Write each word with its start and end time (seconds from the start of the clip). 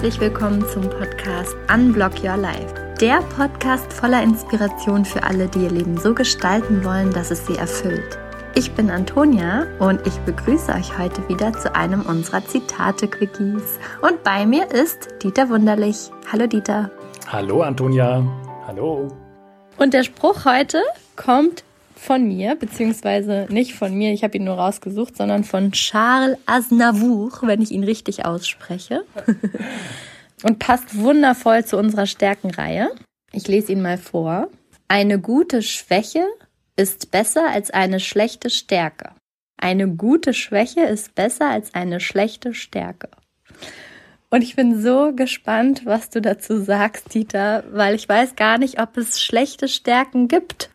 Herzlich 0.00 0.20
willkommen 0.22 0.66
zum 0.66 0.88
Podcast 0.88 1.54
Unblock 1.70 2.24
Your 2.24 2.38
Life. 2.38 2.72
Der 3.02 3.20
Podcast 3.36 3.92
voller 3.92 4.22
Inspiration 4.22 5.04
für 5.04 5.22
alle, 5.22 5.46
die 5.46 5.64
ihr 5.64 5.70
Leben 5.70 5.98
so 5.98 6.14
gestalten 6.14 6.82
wollen, 6.86 7.12
dass 7.12 7.30
es 7.30 7.46
sie 7.46 7.56
erfüllt. 7.56 8.18
Ich 8.54 8.72
bin 8.72 8.88
Antonia 8.88 9.66
und 9.78 10.00
ich 10.06 10.16
begrüße 10.20 10.72
euch 10.72 10.96
heute 10.96 11.28
wieder 11.28 11.52
zu 11.52 11.74
einem 11.74 12.00
unserer 12.00 12.42
Zitate-Quickies. 12.42 13.78
Und 14.00 14.24
bei 14.24 14.46
mir 14.46 14.70
ist 14.70 15.22
Dieter 15.22 15.50
Wunderlich. 15.50 16.10
Hallo 16.32 16.46
Dieter. 16.46 16.90
Hallo 17.28 17.60
Antonia. 17.60 18.24
Hallo. 18.66 19.08
Und 19.76 19.92
der 19.92 20.04
Spruch 20.04 20.46
heute 20.46 20.82
kommt 21.16 21.62
von 22.00 22.26
mir, 22.26 22.56
beziehungsweise 22.56 23.46
nicht 23.50 23.74
von 23.74 23.94
mir, 23.94 24.12
ich 24.12 24.24
habe 24.24 24.36
ihn 24.38 24.44
nur 24.44 24.54
rausgesucht, 24.54 25.16
sondern 25.16 25.44
von 25.44 25.72
Charles 25.72 26.38
Aznavour, 26.46 27.30
wenn 27.42 27.60
ich 27.60 27.70
ihn 27.70 27.84
richtig 27.84 28.24
ausspreche. 28.24 29.04
Und 30.42 30.58
passt 30.58 30.96
wundervoll 30.96 31.64
zu 31.64 31.76
unserer 31.76 32.06
Stärkenreihe. 32.06 32.90
Ich 33.32 33.46
lese 33.46 33.72
ihn 33.72 33.82
mal 33.82 33.98
vor. 33.98 34.48
Eine 34.88 35.20
gute 35.20 35.62
Schwäche 35.62 36.24
ist 36.76 37.10
besser 37.10 37.48
als 37.48 37.70
eine 37.70 38.00
schlechte 38.00 38.48
Stärke. 38.48 39.10
Eine 39.58 39.86
gute 39.86 40.32
Schwäche 40.32 40.80
ist 40.80 41.14
besser 41.14 41.50
als 41.50 41.74
eine 41.74 42.00
schlechte 42.00 42.54
Stärke. 42.54 43.10
Und 44.30 44.42
ich 44.42 44.56
bin 44.56 44.80
so 44.80 45.12
gespannt, 45.14 45.82
was 45.84 46.08
du 46.08 46.22
dazu 46.22 46.60
sagst, 46.60 47.12
Dieter, 47.12 47.64
weil 47.70 47.94
ich 47.94 48.08
weiß 48.08 48.36
gar 48.36 48.56
nicht, 48.56 48.80
ob 48.80 48.96
es 48.96 49.20
schlechte 49.20 49.68
Stärken 49.68 50.28
gibt. 50.28 50.70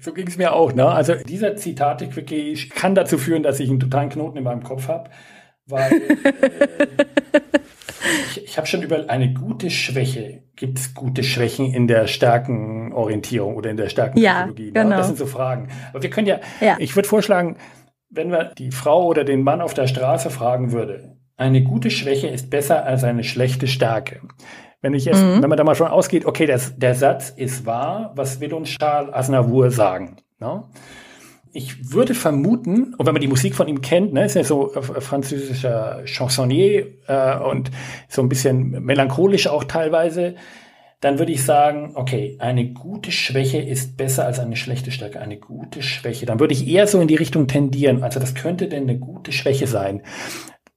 So 0.00 0.12
ging 0.12 0.28
es 0.28 0.38
mir 0.38 0.52
auch. 0.52 0.72
Ne? 0.72 0.86
Also 0.86 1.14
dieser 1.14 1.56
Zitate-Quickie 1.56 2.68
kann 2.70 2.94
dazu 2.94 3.18
führen, 3.18 3.42
dass 3.42 3.58
ich 3.58 3.68
einen 3.68 3.80
totalen 3.80 4.10
Knoten 4.10 4.38
in 4.38 4.44
meinem 4.44 4.62
Kopf 4.62 4.86
habe, 4.86 5.10
weil 5.66 5.92
äh, 5.92 6.86
ich, 8.30 8.44
ich 8.44 8.56
habe 8.56 8.66
schon 8.68 8.82
über 8.82 9.10
eine 9.10 9.32
gute 9.32 9.70
Schwäche. 9.70 10.44
Gibt 10.54 10.78
es 10.78 10.94
gute 10.94 11.24
Schwächen 11.24 11.74
in 11.74 11.88
der 11.88 12.06
Stärkenorientierung 12.06 13.56
oder 13.56 13.70
in 13.70 13.76
der 13.76 13.88
Stärkenpsychologie? 13.88 14.66
Ja, 14.66 14.82
genau. 14.82 14.88
Ne? 14.88 14.96
Das 14.96 15.06
sind 15.08 15.18
so 15.18 15.26
Fragen. 15.26 15.68
Aber 15.90 16.02
wir 16.02 16.10
können 16.10 16.28
ja, 16.28 16.38
ja. 16.60 16.76
ich 16.78 16.94
würde 16.94 17.08
vorschlagen, 17.08 17.56
wenn 18.08 18.30
wir 18.30 18.52
die 18.56 18.70
Frau 18.70 19.04
oder 19.04 19.24
den 19.24 19.42
Mann 19.42 19.60
auf 19.60 19.74
der 19.74 19.88
Straße 19.88 20.30
fragen 20.30 20.70
würde, 20.70 21.16
eine 21.36 21.62
gute 21.62 21.90
Schwäche 21.90 22.28
ist 22.28 22.50
besser 22.50 22.84
als 22.84 23.04
eine 23.04 23.24
schlechte 23.24 23.66
Stärke. 23.66 24.20
Wenn 24.80 24.94
ich 24.94 25.04
jetzt, 25.04 25.22
mhm. 25.22 25.42
wenn 25.42 25.48
man 25.48 25.56
da 25.56 25.64
mal 25.64 25.74
schon 25.74 25.88
ausgeht, 25.88 26.24
okay, 26.24 26.46
das, 26.46 26.78
der 26.78 26.94
Satz 26.94 27.30
ist 27.30 27.66
wahr, 27.66 28.12
was 28.14 28.40
will 28.40 28.54
uns 28.54 28.70
Charles 28.70 29.12
Aznavour 29.12 29.70
sagen? 29.70 30.16
No? 30.38 30.54
Ne? 30.54 30.64
Ich 31.52 31.92
würde 31.92 32.14
vermuten, 32.14 32.94
und 32.94 33.06
wenn 33.06 33.14
man 33.14 33.22
die 33.22 33.28
Musik 33.28 33.54
von 33.54 33.66
ihm 33.68 33.80
kennt, 33.80 34.12
ne, 34.12 34.26
ist 34.26 34.34
ja 34.34 34.44
so 34.44 34.74
äh, 34.74 34.82
französischer 34.82 36.02
Chansonnier 36.04 36.86
äh, 37.06 37.38
und 37.38 37.70
so 38.06 38.22
ein 38.22 38.28
bisschen 38.28 38.84
melancholisch 38.84 39.48
auch 39.48 39.64
teilweise, 39.64 40.36
dann 41.00 41.18
würde 41.18 41.32
ich 41.32 41.44
sagen, 41.44 41.92
okay, 41.94 42.36
eine 42.38 42.72
gute 42.72 43.12
Schwäche 43.12 43.58
ist 43.58 43.96
besser 43.96 44.26
als 44.26 44.38
eine 44.40 44.56
schlechte 44.56 44.90
Stärke. 44.90 45.20
Eine 45.20 45.38
gute 45.38 45.80
Schwäche. 45.80 46.26
Dann 46.26 46.40
würde 46.40 46.54
ich 46.54 46.68
eher 46.68 46.86
so 46.86 47.00
in 47.00 47.08
die 47.08 47.14
Richtung 47.14 47.46
tendieren. 47.46 48.02
Also 48.02 48.20
das 48.20 48.34
könnte 48.34 48.68
denn 48.68 48.82
eine 48.82 48.98
gute 48.98 49.32
Schwäche 49.32 49.66
sein, 49.66 50.02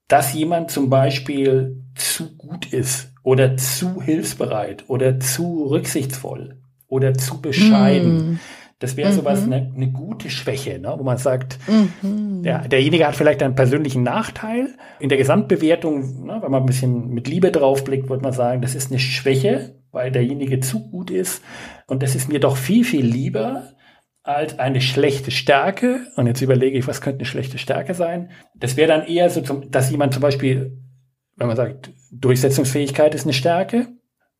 dass 0.08 0.34
jemand 0.34 0.72
zum 0.72 0.90
Beispiel 0.90 1.84
zu 1.96 2.38
gut 2.38 2.72
ist 2.72 3.11
oder 3.24 3.58
zu 3.58 4.02
hilfsbereit 4.02 4.86
oder 4.88 5.20
zu 5.20 5.66
rücksichtsvoll 5.66 6.58
oder 6.88 7.14
zu 7.14 7.42
bescheiden. 7.42 8.34
Mm. 8.34 8.40
Das 8.80 8.98
wäre 8.98 9.14
sowas, 9.14 9.46
mhm. 9.46 9.54
eine, 9.54 9.72
eine 9.76 9.92
gute 9.92 10.32
Schwäche, 10.32 10.80
ne? 10.80 10.96
wo 10.98 11.04
man 11.04 11.20
sagt, 11.20 11.60
mhm. 11.68 12.42
der, 12.42 12.68
derjenige 12.68 13.06
hat 13.06 13.16
vielleicht 13.16 13.44
einen 13.44 13.54
persönlichen 13.54 14.02
Nachteil. 14.02 14.70
In 15.00 15.10
der 15.10 15.20
Gesamtbewertung, 15.20 16.26
ne, 16.26 16.40
wenn 16.42 16.50
man 16.50 16.64
ein 16.64 16.66
bisschen 16.66 17.10
mit 17.10 17.28
Liebe 17.28 17.52
draufblickt, 17.52 18.10
würde 18.10 18.24
man 18.24 18.34
sagen, 18.34 18.64
das 18.64 18.74
ist 18.74 18.90
eine 18.90 19.00
Schwäche, 19.00 19.76
weil 19.92 20.12
derjenige 20.12 20.62
zu 20.62 20.90
gut 20.90 21.12
ist. 21.12 21.44
Und 21.86 22.02
das 22.02 22.16
ist 22.16 22.28
mir 22.28 22.40
doch 22.40 22.58
viel, 22.58 22.84
viel 22.84 23.06
lieber 23.06 23.70
als 24.24 24.58
eine 24.58 24.82
schlechte 24.82 25.30
Stärke. 25.30 26.08
Und 26.16 26.26
jetzt 26.26 26.42
überlege 26.42 26.80
ich, 26.80 26.88
was 26.88 27.02
könnte 27.02 27.20
eine 27.20 27.28
schlechte 27.28 27.60
Stärke 27.60 27.94
sein? 27.94 28.32
Das 28.56 28.78
wäre 28.78 28.88
dann 28.88 29.06
eher 29.06 29.30
so, 29.30 29.42
zum, 29.42 29.70
dass 29.70 29.92
jemand 29.92 30.14
zum 30.14 30.24
Beispiel 30.24 30.82
wenn 31.42 31.48
man 31.48 31.58
sagt, 31.58 31.92
Durchsetzungsfähigkeit 32.12 33.16
ist 33.16 33.24
eine 33.24 33.34
Stärke, 33.34 33.88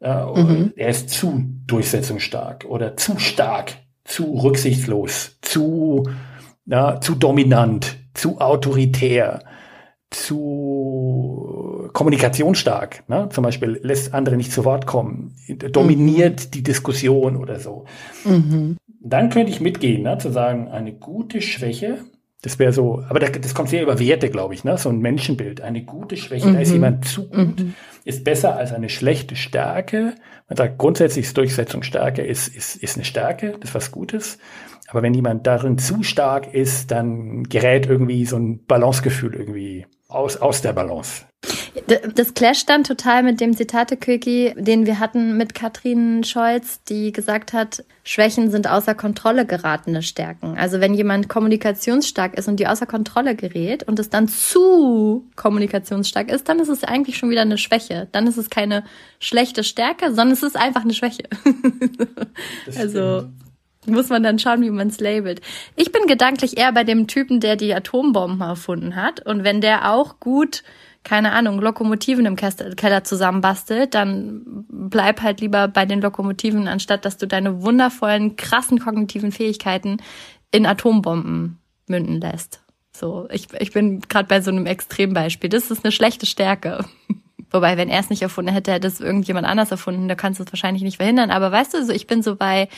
äh, 0.02 0.26
mhm. 0.26 0.74
er 0.76 0.90
ist 0.90 1.10
zu 1.10 1.44
durchsetzungsstark 1.68 2.66
oder 2.66 2.98
zu 2.98 3.18
stark, 3.18 3.74
zu 4.04 4.34
rücksichtslos, 4.40 5.38
zu, 5.42 6.04
ja, 6.66 7.00
zu 7.00 7.16
dominant, 7.16 7.98
zu 8.14 8.40
autoritär, 8.42 9.44
zu 10.10 11.90
kommunikationsstark. 11.94 13.08
Ne? 13.08 13.30
Zum 13.32 13.44
Beispiel 13.44 13.80
lässt 13.82 14.14
andere 14.14 14.36
nicht 14.36 14.52
zu 14.52 14.66
Wort 14.66 14.86
kommen, 14.86 15.36
dominiert 15.72 16.48
mhm. 16.48 16.52
die 16.52 16.64
Diskussion 16.64 17.38
oder 17.38 17.60
so. 17.60 17.86
Mhm. 18.26 18.78
Dann 19.00 19.30
könnte 19.30 19.52
ich 19.52 19.62
mitgehen, 19.62 20.04
ne? 20.04 20.18
zu 20.18 20.32
sagen, 20.32 20.68
eine 20.68 20.94
gute 20.94 21.42
Schwäche 21.42 22.00
das 22.42 22.58
wäre 22.58 22.74
so, 22.74 23.04
aber 23.08 23.20
das, 23.20 23.54
kommt 23.54 23.70
sehr 23.70 23.84
über 23.84 24.00
Werte, 24.00 24.30
glaube 24.30 24.56
ich, 24.56 24.64
ne? 24.64 24.78
So 24.78 24.90
ein 24.90 25.00
Menschenbild. 25.00 25.62
Eine 25.62 25.84
gute 25.84 26.18
Schwäche, 26.18 26.48
mhm. 26.48 26.54
da 26.54 26.60
ist 26.60 26.70
mhm. 26.70 26.76
jemand 26.76 27.08
zu 27.08 27.30
gut, 27.30 27.60
mhm. 27.60 27.76
ist 28.04 28.24
besser 28.24 28.56
als 28.56 28.74
eine 28.74 28.90
schlechte 28.90 29.36
Stärke. 29.36 30.16
Man 30.50 30.58
sagt 30.58 30.80
grundsätzlich 30.80 31.28
ist 31.28 31.38
Durchsetzungsstärke 31.38 32.24
ist, 32.24 32.48
ist, 32.48 32.76
ist 32.78 32.96
eine 32.96 33.06
Stärke, 33.06 33.56
das 33.60 33.70
ist 33.70 33.76
was 33.76 33.92
Gutes. 33.92 34.40
Aber 34.88 35.04
wenn 35.04 35.14
jemand 35.14 35.46
darin 35.48 35.78
zu 35.78 36.04
stark 36.04 36.54
ist, 36.54 36.92
dann 36.92 37.44
gerät 37.44 37.86
irgendwie 37.86 38.26
so 38.26 38.38
ein 38.38 38.66
Balancegefühl 38.66 39.36
irgendwie 39.36 39.86
aus, 40.08 40.38
aus 40.38 40.62
der 40.62 40.74
Balance. 40.74 41.26
Das 42.16 42.34
clasht 42.34 42.70
dann 42.70 42.84
total 42.84 43.24
mit 43.24 43.40
dem 43.40 43.56
Zitate-Quickie, 43.56 44.56
den 44.58 44.86
wir 44.86 45.00
hatten 45.00 45.38
mit 45.38 45.54
Katrin 45.54 46.24
Scholz, 46.26 46.84
die 46.84 47.14
gesagt 47.14 47.54
hat, 47.54 47.86
Schwächen 48.04 48.52
sind 48.52 48.68
außer 48.68 48.94
Kontrolle 48.94 49.46
geratene 49.46 50.02
Stärken. 50.02 50.58
Also 50.58 50.82
wenn 50.82 50.94
jemand 50.94 51.30
kommunikationsstark 51.30 52.38
ist 52.38 52.50
und 52.50 52.60
die 52.60 52.68
außer 52.68 52.88
Kontrolle 52.88 53.36
gerät 53.36 53.84
und 53.84 54.00
es 54.00 54.10
dann 54.10 54.28
zu 54.28 55.30
kommunikationsstark 55.38 56.30
ist, 56.30 56.50
dann 56.50 56.60
ist 56.60 56.70
es 56.70 56.84
eigentlich 56.84 57.18
schon 57.18 57.30
wieder 57.30 57.42
eine 57.42 57.58
Schwäche. 57.58 58.10
Dann 58.12 58.28
ist 58.28 58.38
es 58.38 58.50
keine 58.50 58.84
schlechte 59.20 59.64
Stärke, 59.64 60.08
sondern 60.08 60.32
es 60.32 60.44
ist 60.44 60.58
einfach 60.58 60.82
eine 60.82 60.94
Schwäche. 60.94 61.24
also 62.78 63.30
muss 63.86 64.10
man 64.10 64.24
dann 64.24 64.40
schauen, 64.40 64.62
wie 64.62 64.70
man 64.70 64.90
es 64.90 65.00
labelt. 65.00 65.42
Ich 65.76 65.92
bin 65.92 66.06
gedanklich 66.06 66.58
eher 66.58 66.72
bei 66.72 66.84
dem 66.84 67.08
Typen, 67.08 67.40
der 67.40 67.56
die 67.56 67.74
Atombomben 67.74 68.42
erfunden 68.42 68.96
hat. 68.96 69.26
Und 69.26 69.44
wenn 69.44 69.62
der 69.62 69.92
auch 69.92 70.20
gut, 70.20 70.64
keine 71.04 71.32
Ahnung, 71.32 71.60
Lokomotiven 71.60 72.26
im 72.26 72.36
Keller 72.36 73.04
zusammenbastelt, 73.04 73.94
dann 73.96 74.66
bleib 74.70 75.22
halt 75.22 75.42
lieber 75.42 75.68
bei 75.68 75.86
den 75.86 76.02
Lokomotiven, 76.02 76.68
anstatt 76.68 77.06
dass 77.06 77.18
du 77.18 77.28
deine 77.28 77.64
wundervollen, 77.64 78.36
krassen 78.36 78.80
kognitiven 78.80 79.32
Fähigkeiten 79.32 79.98
in 80.52 80.66
Atombomben 80.66 81.60
münden 81.88 82.22
lässt. 82.22 82.62
So, 82.96 83.28
ich, 83.32 83.48
ich 83.60 83.72
bin 83.72 84.02
gerade 84.02 84.28
bei 84.28 84.42
so 84.42 84.52
einem 84.52 84.66
Extrembeispiel. 84.66 85.50
Das 85.50 85.72
ist 85.72 85.84
eine 85.84 85.92
schlechte 85.92 86.26
Stärke. 86.26 86.86
Wobei, 87.52 87.78
wenn 87.78 87.90
er 87.90 88.00
es 88.00 88.10
nicht 88.10 88.22
erfunden 88.22 88.54
hätte, 88.54 88.72
hätte 88.72 88.88
es 88.88 89.00
irgendjemand 89.00 89.46
anders 89.46 89.72
erfunden. 89.72 90.08
Da 90.08 90.16
kannst 90.16 90.40
du 90.40 90.44
es 90.44 90.52
wahrscheinlich 90.52 90.84
nicht 90.84 90.98
verhindern. 90.98 91.32
Aber 91.32 91.52
weißt 91.52 91.74
du, 91.74 91.86
so 91.86 91.92
ich 91.92 92.08
bin 92.08 92.24
so 92.24 92.36
bei, 92.36 92.70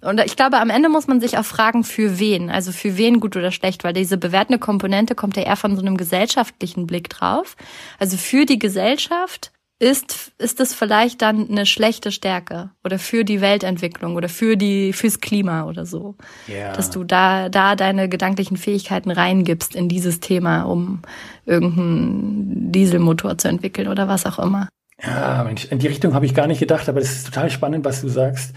und 0.00 0.20
ich 0.20 0.36
glaube, 0.36 0.58
am 0.58 0.70
Ende 0.70 0.88
muss 0.88 1.06
man 1.06 1.20
sich 1.20 1.38
auch 1.38 1.44
fragen, 1.44 1.82
für 1.84 2.18
wen. 2.18 2.50
Also 2.50 2.72
für 2.72 2.96
wen 2.96 3.20
gut 3.20 3.36
oder 3.36 3.50
schlecht, 3.50 3.84
weil 3.84 3.92
diese 3.92 4.18
bewertende 4.18 4.58
Komponente 4.58 5.14
kommt 5.14 5.36
ja 5.36 5.44
eher 5.44 5.56
von 5.56 5.74
so 5.76 5.82
einem 5.82 5.96
gesellschaftlichen 5.96 6.86
Blick 6.86 7.08
drauf. 7.08 7.56
Also 7.98 8.16
für 8.16 8.44
die 8.44 8.58
Gesellschaft 8.58 9.50
ist, 9.80 10.32
ist 10.38 10.58
es 10.60 10.74
vielleicht 10.74 11.22
dann 11.22 11.48
eine 11.48 11.64
schlechte 11.64 12.10
Stärke 12.10 12.70
oder 12.82 12.98
für 12.98 13.24
die 13.24 13.40
Weltentwicklung 13.40 14.16
oder 14.16 14.28
für 14.28 14.56
die, 14.56 14.92
fürs 14.92 15.20
Klima 15.20 15.66
oder 15.66 15.86
so. 15.86 16.16
Yeah. 16.48 16.72
Dass 16.72 16.90
du 16.90 17.04
da, 17.04 17.48
da 17.48 17.76
deine 17.76 18.08
gedanklichen 18.08 18.56
Fähigkeiten 18.56 19.10
reingibst 19.10 19.76
in 19.76 19.88
dieses 19.88 20.18
Thema, 20.18 20.62
um 20.62 21.02
irgendeinen 21.46 22.72
Dieselmotor 22.72 23.38
zu 23.38 23.48
entwickeln 23.48 23.86
oder 23.88 24.08
was 24.08 24.26
auch 24.26 24.40
immer. 24.40 24.68
Ja, 25.00 25.44
Mensch, 25.44 25.66
in 25.66 25.78
die 25.78 25.86
Richtung 25.86 26.12
habe 26.12 26.26
ich 26.26 26.34
gar 26.34 26.48
nicht 26.48 26.58
gedacht, 26.58 26.88
aber 26.88 26.98
das 26.98 27.12
ist 27.12 27.26
total 27.26 27.50
spannend, 27.50 27.84
was 27.84 28.00
du 28.00 28.08
sagst. 28.08 28.54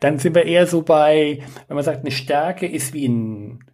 Dann 0.00 0.18
sind 0.18 0.34
wir 0.34 0.46
eher 0.46 0.66
so 0.66 0.82
bei, 0.82 1.42
wenn 1.68 1.74
man 1.74 1.84
sagt, 1.84 2.00
eine 2.00 2.10
Stärke 2.10 2.66
ist 2.66 2.94
wie 2.94 3.06
ein, 3.06 3.64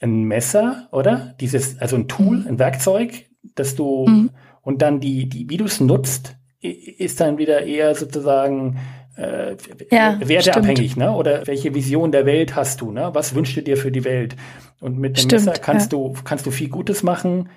ein 0.00 0.24
Messer, 0.24 0.88
oder? 0.92 1.34
Dieses, 1.40 1.78
also 1.78 1.96
ein 1.96 2.08
Tool, 2.08 2.46
ein 2.48 2.58
Werkzeug, 2.58 3.26
dass 3.54 3.74
du, 3.74 4.06
mhm. 4.08 4.30
und 4.62 4.80
dann 4.80 4.98
die, 5.00 5.28
die, 5.28 5.50
wie 5.50 5.58
du 5.58 5.66
es 5.66 5.78
nutzt, 5.78 6.36
ist 6.60 7.20
dann 7.20 7.38
wieder 7.38 7.64
eher 7.64 7.94
sozusagen 7.94 8.78
äh, 9.16 9.56
ja, 9.90 10.18
werteabhängig, 10.20 10.96
ne? 10.96 11.12
Oder 11.12 11.46
welche 11.46 11.74
Vision 11.74 12.12
der 12.12 12.26
Welt 12.26 12.54
hast 12.54 12.80
du, 12.80 12.92
ne? 12.92 13.10
Was 13.12 13.34
wünschst 13.34 13.56
du 13.56 13.62
dir 13.62 13.76
für 13.76 13.90
die 13.90 14.04
Welt? 14.04 14.36
Und 14.80 14.98
mit 14.98 15.16
dem 15.16 15.22
stimmt, 15.22 15.46
Messer 15.46 15.52
kannst 15.60 15.92
ja. 15.92 15.98
du 15.98 16.14
kannst 16.24 16.46
du 16.46 16.50
viel 16.50 16.68
Gutes 16.68 17.02
machen. 17.02 17.48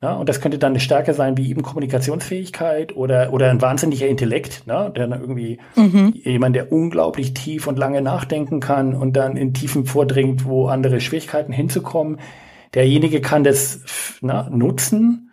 Ne? 0.00 0.16
Und 0.16 0.28
das 0.28 0.40
könnte 0.40 0.58
dann 0.58 0.72
eine 0.72 0.80
Stärke 0.80 1.14
sein 1.14 1.36
wie 1.36 1.48
eben 1.48 1.62
Kommunikationsfähigkeit 1.62 2.96
oder 2.96 3.32
oder 3.32 3.50
ein 3.50 3.60
wahnsinniger 3.60 4.06
Intellekt, 4.06 4.66
ne? 4.66 4.92
Der 4.94 5.06
dann 5.06 5.20
irgendwie 5.20 5.58
mhm. 5.76 6.12
jemand, 6.14 6.56
der 6.56 6.72
unglaublich 6.72 7.34
tief 7.34 7.66
und 7.66 7.78
lange 7.78 8.00
nachdenken 8.00 8.60
kann 8.60 8.94
und 8.94 9.14
dann 9.14 9.36
in 9.36 9.52
Tiefen 9.54 9.84
vordringt, 9.84 10.46
wo 10.46 10.66
andere 10.66 11.00
Schwierigkeiten 11.00 11.52
hinzukommen. 11.52 12.18
Derjenige 12.74 13.20
kann 13.20 13.44
das 13.44 14.18
na, 14.20 14.48
nutzen 14.50 15.30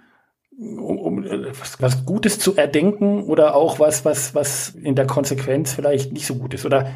um, 0.61 0.99
um 0.99 1.25
was, 1.59 1.81
was 1.81 2.05
Gutes 2.05 2.37
zu 2.37 2.55
erdenken 2.55 3.23
oder 3.23 3.55
auch 3.55 3.79
was, 3.79 4.05
was, 4.05 4.35
was 4.35 4.69
in 4.69 4.95
der 4.95 5.07
Konsequenz 5.07 5.73
vielleicht 5.73 6.13
nicht 6.13 6.27
so 6.27 6.35
gut 6.35 6.53
ist 6.53 6.65
oder 6.65 6.91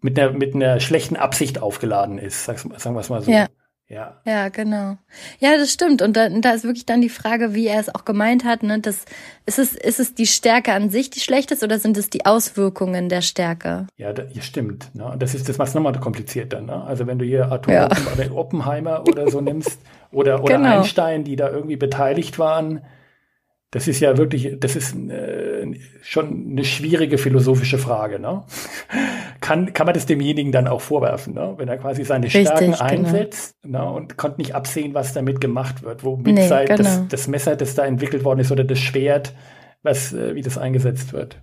mit 0.00 0.18
einer, 0.18 0.32
mit 0.32 0.54
einer 0.54 0.80
schlechten 0.80 1.16
Absicht 1.16 1.60
aufgeladen 1.60 2.18
ist, 2.18 2.44
sagen 2.44 2.70
wir 2.70 3.00
es 3.00 3.10
mal 3.10 3.22
so. 3.22 3.30
Ja. 3.30 3.46
Ja. 3.90 4.14
ja, 4.24 4.50
genau. 4.50 4.98
Ja, 5.40 5.56
das 5.58 5.72
stimmt. 5.72 6.00
Und 6.00 6.16
da, 6.16 6.28
da 6.28 6.52
ist 6.52 6.62
wirklich 6.62 6.86
dann 6.86 7.00
die 7.00 7.08
Frage, 7.08 7.54
wie 7.54 7.66
er 7.66 7.80
es 7.80 7.92
auch 7.92 8.04
gemeint 8.04 8.44
hat. 8.44 8.62
Ne? 8.62 8.78
Das, 8.78 9.04
ist, 9.46 9.58
es, 9.58 9.74
ist 9.74 9.98
es 9.98 10.14
die 10.14 10.28
Stärke 10.28 10.72
an 10.72 10.90
sich, 10.90 11.10
die 11.10 11.18
schlecht 11.18 11.50
ist, 11.50 11.64
oder 11.64 11.80
sind 11.80 11.98
es 11.98 12.08
die 12.08 12.24
Auswirkungen 12.24 13.08
der 13.08 13.20
Stärke? 13.20 13.88
Ja, 13.96 14.12
das, 14.12 14.32
ja 14.32 14.42
stimmt. 14.42 14.94
Ne? 14.94 15.16
Das 15.18 15.34
ist 15.34 15.48
das 15.48 15.58
macht 15.58 15.74
nochmal 15.74 15.92
kompliziert 15.98 16.52
dann. 16.52 16.66
Ne? 16.66 16.84
Also 16.84 17.08
wenn 17.08 17.18
du 17.18 17.24
hier 17.24 17.50
Arthur 17.50 17.74
ja. 17.74 17.88
Oppenheimer 18.32 19.02
oder 19.08 19.28
so 19.28 19.40
nimmst 19.40 19.80
oder, 20.12 20.40
oder 20.44 20.58
genau. 20.58 20.78
Einstein, 20.78 21.24
die 21.24 21.34
da 21.34 21.50
irgendwie 21.50 21.76
beteiligt 21.76 22.38
waren, 22.38 22.82
das 23.70 23.86
ist 23.86 24.00
ja 24.00 24.16
wirklich, 24.16 24.56
das 24.58 24.74
ist 24.74 24.96
äh, 24.96 25.66
schon 26.02 26.50
eine 26.50 26.64
schwierige 26.64 27.18
philosophische 27.18 27.78
Frage. 27.78 28.18
Ne? 28.18 28.44
kann, 29.40 29.72
kann 29.72 29.86
man 29.86 29.94
das 29.94 30.06
demjenigen 30.06 30.52
dann 30.52 30.68
auch 30.68 30.80
vorwerfen, 30.80 31.34
ne? 31.34 31.54
wenn 31.56 31.68
er 31.68 31.78
quasi 31.78 32.04
seine 32.04 32.26
Richtig, 32.26 32.46
Stärken 32.46 32.72
genau. 32.72 32.84
einsetzt 32.84 33.56
genau. 33.62 33.92
ne? 33.92 33.96
und 33.96 34.16
konnte 34.16 34.40
nicht 34.40 34.54
absehen, 34.54 34.94
was 34.94 35.12
damit 35.12 35.40
gemacht 35.40 35.82
wird, 35.82 36.04
womit 36.04 36.34
nee, 36.34 36.46
sei, 36.46 36.64
genau. 36.64 36.78
das, 36.78 37.08
das 37.08 37.28
Messer, 37.28 37.56
das 37.56 37.74
da 37.74 37.84
entwickelt 37.84 38.24
worden 38.24 38.40
ist 38.40 38.52
oder 38.52 38.64
das 38.64 38.78
Schwert, 38.78 39.34
was, 39.82 40.12
äh, 40.12 40.34
wie 40.34 40.42
das 40.42 40.58
eingesetzt 40.58 41.12
wird. 41.12 41.40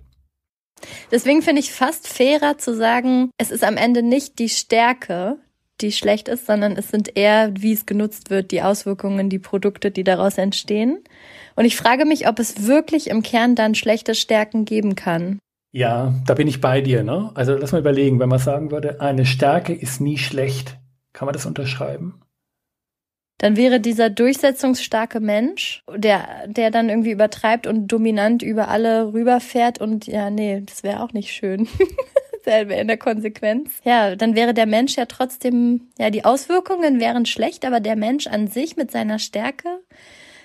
Deswegen 1.10 1.42
finde 1.42 1.60
ich 1.60 1.72
fast 1.72 2.06
fairer 2.06 2.56
zu 2.56 2.74
sagen, 2.74 3.30
es 3.36 3.50
ist 3.50 3.64
am 3.64 3.76
Ende 3.76 4.02
nicht 4.02 4.38
die 4.38 4.48
Stärke, 4.48 5.38
die 5.80 5.92
schlecht 5.92 6.28
ist, 6.28 6.46
sondern 6.46 6.72
es 6.72 6.88
sind 6.88 7.16
eher, 7.16 7.52
wie 7.56 7.72
es 7.72 7.86
genutzt 7.86 8.30
wird, 8.30 8.50
die 8.50 8.62
Auswirkungen, 8.62 9.28
die 9.30 9.38
Produkte, 9.38 9.90
die 9.90 10.04
daraus 10.04 10.38
entstehen. 10.38 10.98
Und 11.56 11.64
ich 11.64 11.76
frage 11.76 12.04
mich, 12.04 12.28
ob 12.28 12.38
es 12.38 12.66
wirklich 12.66 13.08
im 13.08 13.22
Kern 13.22 13.54
dann 13.54 13.74
schlechte 13.74 14.14
Stärken 14.14 14.64
geben 14.64 14.94
kann. 14.94 15.38
Ja, 15.72 16.14
da 16.26 16.34
bin 16.34 16.48
ich 16.48 16.60
bei 16.60 16.80
dir. 16.80 17.02
Ne? 17.02 17.30
Also 17.34 17.54
lass 17.54 17.72
mal 17.72 17.80
überlegen, 17.80 18.20
wenn 18.20 18.28
man 18.28 18.38
sagen 18.38 18.70
würde, 18.70 19.00
eine 19.00 19.26
Stärke 19.26 19.74
ist 19.74 20.00
nie 20.00 20.18
schlecht, 20.18 20.78
kann 21.12 21.26
man 21.26 21.32
das 21.32 21.46
unterschreiben? 21.46 22.20
Dann 23.38 23.56
wäre 23.56 23.78
dieser 23.78 24.10
durchsetzungsstarke 24.10 25.20
Mensch, 25.20 25.84
der, 25.94 26.48
der 26.48 26.72
dann 26.72 26.88
irgendwie 26.88 27.12
übertreibt 27.12 27.68
und 27.68 27.86
dominant 27.86 28.42
über 28.42 28.68
alle 28.68 29.12
rüberfährt 29.12 29.80
und 29.80 30.08
ja, 30.08 30.28
nee, 30.30 30.62
das 30.66 30.82
wäre 30.82 31.02
auch 31.02 31.12
nicht 31.12 31.32
schön. 31.32 31.68
Dasselbe 32.48 32.74
in 32.74 32.88
der 32.88 32.96
Konsequenz. 32.96 33.70
Ja, 33.84 34.16
dann 34.16 34.34
wäre 34.34 34.54
der 34.54 34.66
Mensch 34.66 34.96
ja 34.96 35.04
trotzdem, 35.04 35.88
ja, 35.98 36.08
die 36.08 36.24
Auswirkungen 36.24 36.98
wären 36.98 37.26
schlecht, 37.26 37.66
aber 37.66 37.80
der 37.80 37.94
Mensch 37.94 38.26
an 38.26 38.48
sich 38.48 38.76
mit 38.76 38.90
seiner 38.90 39.18
Stärke, 39.18 39.68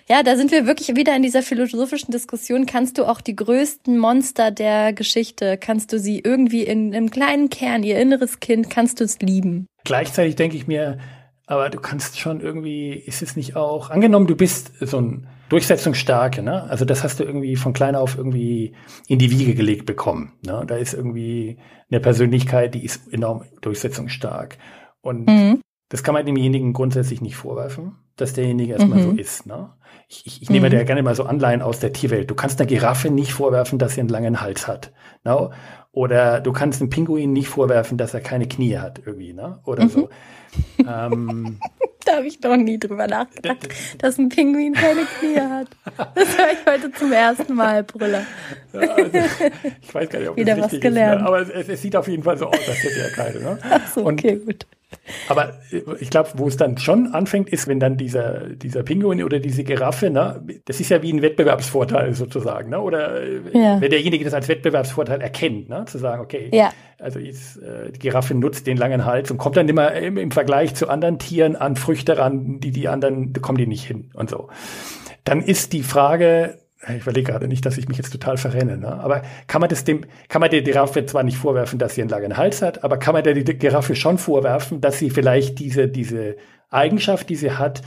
ja, 0.10 0.22
da 0.22 0.36
sind 0.36 0.52
wir 0.52 0.68
wirklich 0.68 0.98
wieder 0.98 1.16
in 1.16 1.24
dieser 1.24 1.42
philosophischen 1.42 2.12
Diskussion. 2.12 2.66
Kannst 2.66 2.98
du 2.98 3.06
auch 3.06 3.22
die 3.22 3.38
größten 3.38 3.98
Monster 3.98 4.52
der 4.52 4.92
Geschichte, 4.92 5.58
kannst 5.58 5.94
du 5.94 6.00
sie 6.00 6.20
irgendwie 6.20 6.64
in 6.64 6.94
einem 6.94 7.10
kleinen 7.10 7.50
Kern, 7.50 7.84
ihr 7.84 7.98
inneres 7.98 8.42
Kind, 8.42 8.70
kannst 8.70 9.00
du 9.00 9.06
es 9.06 9.20
lieben? 9.20 9.66
Gleichzeitig 9.86 10.36
denke 10.36 10.58
ich 10.58 10.68
mir, 10.68 10.98
aber 11.46 11.70
du 11.70 11.80
kannst 11.80 12.20
schon 12.20 12.42
irgendwie, 12.42 12.92
ist 12.92 13.22
es 13.22 13.38
nicht 13.38 13.56
auch, 13.56 13.92
angenommen, 13.92 14.28
du 14.28 14.36
bist 14.36 14.74
so 14.82 15.00
ein 15.00 15.28
Durchsetzungsstarke, 15.54 16.42
ne? 16.42 16.64
Also 16.64 16.84
das 16.84 17.04
hast 17.04 17.20
du 17.20 17.24
irgendwie 17.24 17.56
von 17.56 17.74
klein 17.74 17.96
auf 17.96 18.18
irgendwie 18.18 18.74
in 19.08 19.20
die 19.20 19.30
Wiege 19.30 19.54
gelegt 19.54 19.86
bekommen. 19.86 20.34
Ne? 20.44 20.64
Da 20.66 20.78
ist 20.78 20.96
irgendwie 20.96 21.60
eine 21.92 22.00
Persönlichkeit, 22.00 22.74
die 22.74 22.84
ist 22.84 23.14
enorm 23.14 23.46
durchsetzungsstark. 23.62 24.58
Und 25.02 25.28
mhm. 25.28 25.62
das 25.90 26.02
kann 26.02 26.16
man 26.16 26.26
demjenigen 26.26 26.74
grundsätzlich 26.74 27.22
nicht 27.22 27.36
vorwerfen, 27.36 27.98
dass 28.16 28.34
derjenige 28.34 28.74
erstmal 28.74 28.98
mhm. 28.98 29.12
so 29.12 29.22
ist. 29.22 29.46
Ne? 29.46 29.70
ich, 30.08 30.26
ich, 30.26 30.42
ich 30.44 30.50
nehme 30.50 30.70
mhm. 30.70 30.74
da 30.74 30.84
gerne 30.84 31.04
mal 31.04 31.16
so 31.16 31.24
Anleihen 31.24 31.62
aus 31.62 31.80
der 31.80 31.94
Tierwelt. 31.94 32.30
Du 32.30 32.36
kannst 32.36 32.60
einer 32.60 32.68
Giraffe 32.68 33.10
nicht 33.10 33.34
vorwerfen, 33.34 33.80
dass 33.80 33.94
sie 33.94 34.02
einen 34.02 34.10
langen 34.10 34.42
Hals 34.42 34.68
hat. 34.68 34.92
No? 35.24 35.52
Oder 35.94 36.42
du 36.42 36.52
kannst 36.52 36.82
einem 36.82 36.90
Pinguin 36.90 37.34
nicht 37.34 37.48
vorwerfen, 37.48 38.00
dass 38.00 38.16
er 38.16 38.20
keine 38.20 38.48
Knie 38.48 38.78
hat, 38.78 39.02
irgendwie, 39.06 39.32
ne? 39.32 39.60
Oder 39.64 39.86
mhm. 39.86 39.90
so. 39.90 40.10
ähm, 40.80 41.60
da 42.06 42.16
habe 42.18 42.26
ich 42.26 42.42
noch 42.42 42.58
nie 42.58 42.80
drüber 42.80 43.06
nachgedacht, 43.06 43.70
dass 44.00 44.18
ein 44.18 44.30
Pinguin 44.30 44.74
keine 44.74 45.02
Knie 45.20 45.40
hat. 45.40 45.68
Das 46.16 46.36
höre 46.36 46.52
ich 46.52 46.66
heute 46.68 46.92
zum 46.94 47.14
ersten 47.14 47.54
Mal, 47.54 47.84
Brüller. 47.84 48.26
Ja, 48.74 48.80
also, 48.80 49.12
ich 49.82 49.94
weiß 49.94 50.10
gar 50.10 50.20
nicht, 50.20 50.30
ob 50.30 50.36
Wieder 50.36 50.56
das 50.56 50.66
richtig 50.66 50.80
was 50.80 50.82
gelernt. 50.82 51.16
ist. 51.16 51.22
Ne? 51.22 51.28
Aber 51.28 51.40
es, 51.42 51.70
es, 51.70 51.82
sieht 51.84 51.96
auf 51.96 52.08
jeden 52.08 52.24
Fall 52.24 52.40
so 52.40 52.48
aus, 52.48 52.58
als 52.68 52.84
hätte 52.84 53.00
er 53.00 53.10
keine. 53.12 53.40
Ne? 53.40 53.60
Ach 53.70 53.88
so, 53.94 54.06
okay, 54.08 54.34
Und, 54.34 54.46
gut. 54.48 54.66
Aber 55.28 55.54
ich 56.00 56.10
glaube, 56.10 56.30
wo 56.36 56.48
es 56.48 56.58
dann 56.58 56.78
schon 56.78 57.14
anfängt, 57.14 57.50
ist, 57.50 57.68
wenn 57.68 57.80
dann 57.80 57.98
dieser, 57.98 58.48
dieser 58.50 58.84
Pinguin 58.84 59.24
oder 59.24 59.40
diese 59.40 59.64
Giraffe, 59.64 60.10
ne, 60.10 60.42
das 60.66 60.80
ist 60.80 60.90
ja 60.90 61.02
wie 61.02 61.12
ein 61.12 61.22
Wettbewerbsvorteil 61.22 62.14
sozusagen, 62.14 62.70
ne? 62.70 62.80
Oder 62.80 63.22
äh, 63.22 63.42
ja. 63.54 63.82
wenn 63.82 63.90
derjenige 63.90 64.24
das 64.24 64.34
als 64.34 64.48
Wettbewerbsvorteil 64.48 65.22
erkennt, 65.22 65.70
ne? 65.70 65.86
Zu 65.86 65.98
sagen, 65.98 66.22
okay, 66.22 66.50
ja. 66.52 66.72
also 67.00 67.20
jetzt, 67.20 67.58
äh, 67.58 67.92
die 67.92 68.00
Giraffe 68.00 68.34
nutzt 68.36 68.68
den 68.68 68.78
langen 68.78 69.06
Hals 69.06 69.32
und 69.32 69.38
kommt 69.38 69.58
dann 69.58 69.70
immer 69.70 69.94
im, 69.94 70.18
im 70.18 70.32
Vergleich 70.32 70.76
zu 70.76 70.90
anderen 70.90 71.20
Tieren 71.20 71.56
an 71.56 71.76
Früchte 71.76 72.18
ran, 72.18 72.60
die 72.60 72.72
die 72.72 72.88
anderen, 72.88 73.34
da 73.34 73.42
kommen 73.42 73.58
die 73.58 73.68
nicht 73.68 73.86
hin 73.86 74.10
und 74.14 74.30
so. 74.30 74.50
Dann 75.24 75.42
ist 75.42 75.74
die 75.74 75.84
Frage, 75.84 76.58
ich 76.90 77.02
überlege 77.02 77.32
gerade 77.32 77.48
nicht, 77.48 77.66
dass 77.66 77.78
ich 77.78 77.88
mich 77.88 77.98
jetzt 77.98 78.12
total 78.12 78.38
verrenne, 78.38 78.78
ne? 78.78 78.94
aber 78.94 79.22
kann 79.48 79.62
man 79.62 79.70
das 79.70 79.84
dem, 79.84 80.06
kann 80.28 80.42
man 80.42 80.50
der 80.50 80.62
Giraffe 80.62 81.06
zwar 81.06 81.24
nicht 81.24 81.38
vorwerfen, 81.38 81.80
dass 81.80 81.96
sie 81.96 82.02
einen 82.02 82.10
langen 82.10 82.38
Hals 82.38 82.62
hat, 82.62 82.84
aber 82.84 82.98
kann 82.98 83.14
man 83.14 83.24
der 83.24 83.36
Giraffe 83.36 83.96
schon 83.96 84.18
vorwerfen, 84.18 84.82
dass 84.82 85.00
sie 85.00 85.10
vielleicht 85.10 85.60
diese, 85.60 85.88
diese 85.88 86.36
Eigenschaft, 86.70 87.30
die 87.30 87.36
sie 87.36 87.52
hat, 87.52 87.82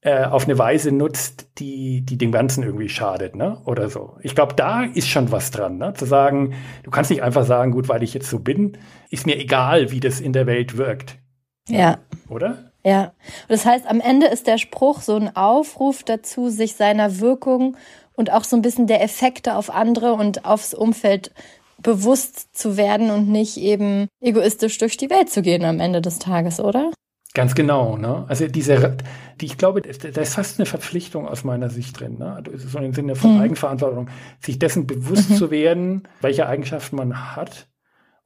äh, 0.00 0.24
auf 0.24 0.44
eine 0.44 0.56
Weise 0.58 0.92
nutzt, 0.92 1.48
die, 1.58 2.02
die 2.02 2.16
dem 2.16 2.30
Ganzen 2.30 2.62
irgendwie 2.62 2.88
schadet, 2.88 3.34
ne? 3.34 3.60
Oder 3.64 3.90
so. 3.90 4.16
Ich 4.22 4.36
glaube, 4.36 4.54
da 4.54 4.84
ist 4.84 5.08
schon 5.08 5.32
was 5.32 5.50
dran, 5.50 5.76
ne? 5.76 5.92
Zu 5.94 6.04
sagen, 6.04 6.54
du 6.84 6.90
kannst 6.90 7.10
nicht 7.10 7.24
einfach 7.24 7.44
sagen, 7.44 7.72
gut, 7.72 7.88
weil 7.88 8.04
ich 8.04 8.14
jetzt 8.14 8.30
so 8.30 8.38
bin, 8.38 8.78
ist 9.10 9.26
mir 9.26 9.36
egal, 9.36 9.90
wie 9.90 9.98
das 9.98 10.20
in 10.20 10.32
der 10.32 10.46
Welt 10.46 10.76
wirkt. 10.76 11.18
Ja. 11.68 11.98
Oder? 12.28 12.67
Ja. 12.88 13.02
Und 13.02 13.50
das 13.50 13.66
heißt, 13.66 13.86
am 13.86 14.00
Ende 14.00 14.28
ist 14.28 14.46
der 14.46 14.56
Spruch 14.56 15.02
so 15.02 15.14
ein 15.16 15.36
Aufruf 15.36 16.04
dazu, 16.04 16.48
sich 16.48 16.74
seiner 16.74 17.20
Wirkung 17.20 17.76
und 18.14 18.32
auch 18.32 18.44
so 18.44 18.56
ein 18.56 18.62
bisschen 18.62 18.86
der 18.86 19.02
Effekte 19.02 19.56
auf 19.56 19.68
andere 19.68 20.14
und 20.14 20.46
aufs 20.46 20.72
Umfeld 20.72 21.30
bewusst 21.82 22.56
zu 22.56 22.78
werden 22.78 23.10
und 23.10 23.28
nicht 23.28 23.58
eben 23.58 24.08
egoistisch 24.22 24.78
durch 24.78 24.96
die 24.96 25.10
Welt 25.10 25.28
zu 25.28 25.42
gehen 25.42 25.66
am 25.66 25.80
Ende 25.80 26.00
des 26.00 26.18
Tages, 26.18 26.60
oder? 26.60 26.90
Ganz 27.34 27.54
genau, 27.54 27.98
ne? 27.98 28.24
Also 28.26 28.48
diese, 28.48 28.96
die, 29.38 29.44
ich 29.44 29.58
glaube, 29.58 29.82
da 29.82 30.20
ist 30.22 30.34
fast 30.34 30.58
eine 30.58 30.64
Verpflichtung 30.64 31.28
aus 31.28 31.44
meiner 31.44 31.68
Sicht 31.68 32.00
drin, 32.00 32.16
ne? 32.18 32.32
Also 32.34 32.56
so 32.56 32.78
im 32.78 32.94
Sinne 32.94 33.16
von 33.16 33.34
mhm. 33.34 33.42
Eigenverantwortung, 33.42 34.08
sich 34.40 34.58
dessen 34.58 34.86
bewusst 34.86 35.28
mhm. 35.28 35.34
zu 35.36 35.50
werden, 35.50 36.08
welche 36.22 36.46
Eigenschaften 36.46 36.96
man 36.96 37.36
hat 37.36 37.67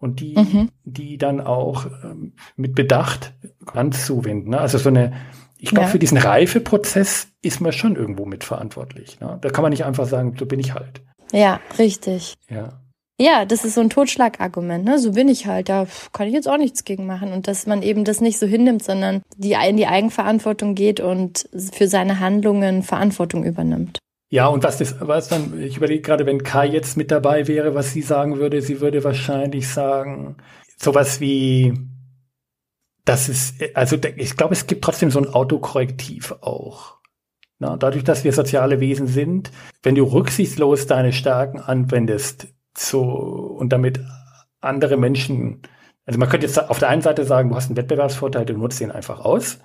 und 0.02 0.18
die, 0.18 0.36
mhm. 0.36 0.68
die 0.82 1.16
dann 1.16 1.40
auch 1.40 1.86
ähm, 2.02 2.32
mit 2.56 2.74
Bedacht 2.74 3.32
anzuwenden. 3.66 4.50
Ne? 4.50 4.60
Also 4.60 4.76
so 4.76 4.88
eine, 4.88 5.12
ich 5.58 5.70
glaube, 5.70 5.86
ja. 5.86 5.90
für 5.90 6.00
diesen 6.00 6.18
Reifeprozess 6.18 7.28
ist 7.40 7.60
man 7.60 7.72
schon 7.72 7.94
irgendwo 7.94 8.26
mitverantwortlich. 8.26 9.20
Ne? 9.20 9.38
Da 9.40 9.50
kann 9.50 9.62
man 9.62 9.70
nicht 9.70 9.84
einfach 9.84 10.06
sagen, 10.06 10.34
so 10.36 10.44
bin 10.44 10.58
ich 10.58 10.74
halt. 10.74 11.02
Ja, 11.32 11.60
richtig. 11.78 12.34
Ja. 12.50 12.80
Ja, 13.20 13.44
das 13.44 13.64
ist 13.64 13.74
so 13.74 13.80
ein 13.80 13.90
Totschlagargument, 13.90 14.84
ne? 14.84 14.98
So 14.98 15.12
bin 15.12 15.28
ich 15.28 15.46
halt, 15.46 15.68
da 15.68 15.86
kann 16.12 16.26
ich 16.26 16.34
jetzt 16.34 16.48
auch 16.48 16.56
nichts 16.56 16.82
gegen 16.82 17.06
machen. 17.06 17.32
Und 17.32 17.46
dass 17.46 17.66
man 17.66 17.82
eben 17.82 18.04
das 18.04 18.20
nicht 18.20 18.38
so 18.40 18.46
hinnimmt, 18.46 18.82
sondern 18.82 19.22
die 19.36 19.52
in 19.52 19.76
die 19.76 19.86
Eigenverantwortung 19.86 20.74
geht 20.74 20.98
und 20.98 21.48
für 21.72 21.86
seine 21.86 22.18
Handlungen 22.18 22.82
Verantwortung 22.82 23.44
übernimmt. 23.44 23.98
Ja, 24.32 24.46
und 24.46 24.64
was 24.64 24.78
das, 24.78 24.96
was 24.98 25.28
dann, 25.28 25.60
ich 25.60 25.76
überlege 25.76 26.00
gerade, 26.00 26.24
wenn 26.24 26.42
Kai 26.42 26.66
jetzt 26.66 26.96
mit 26.96 27.10
dabei 27.10 27.48
wäre, 27.48 27.74
was 27.74 27.92
sie 27.92 28.00
sagen 28.00 28.38
würde, 28.38 28.62
sie 28.62 28.80
würde 28.80 29.04
wahrscheinlich 29.04 29.68
sagen, 29.68 30.38
sowas 30.78 31.20
wie, 31.20 31.74
das 33.04 33.28
ist, 33.28 33.56
also 33.74 33.98
ich 34.16 34.34
glaube, 34.34 34.54
es 34.54 34.66
gibt 34.66 34.84
trotzdem 34.84 35.10
so 35.10 35.18
ein 35.20 35.28
Autokorrektiv 35.28 36.34
auch. 36.40 36.96
Na, 37.58 37.76
dadurch, 37.76 38.04
dass 38.04 38.24
wir 38.24 38.32
soziale 38.32 38.80
Wesen 38.80 39.06
sind, 39.06 39.50
wenn 39.82 39.96
du 39.96 40.04
rücksichtslos 40.04 40.86
deine 40.86 41.12
Stärken 41.12 41.60
anwendest 41.60 42.48
zu, 42.72 43.02
und 43.02 43.70
damit 43.70 44.00
andere 44.62 44.96
Menschen, 44.96 45.60
also 46.06 46.18
man 46.18 46.30
könnte 46.30 46.46
jetzt 46.46 46.70
auf 46.70 46.78
der 46.78 46.88
einen 46.88 47.02
Seite 47.02 47.26
sagen, 47.26 47.50
du 47.50 47.54
hast 47.54 47.66
einen 47.66 47.76
Wettbewerbsvorteil, 47.76 48.46
du 48.46 48.54
nutzt 48.54 48.80
ihn 48.80 48.92
einfach 48.92 49.20
aus. 49.20 49.58